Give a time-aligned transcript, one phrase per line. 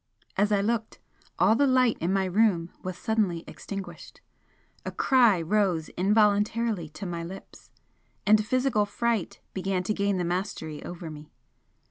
[0.35, 0.97] As I looked,
[1.37, 4.19] all the light in my room was suddenly extinguished.
[4.83, 7.69] A cry rose involuntarily to my lips
[8.25, 11.29] and physical fright began to gain the mastery over me.